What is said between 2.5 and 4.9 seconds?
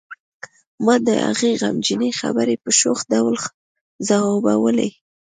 په شوخ ډول ځوابولې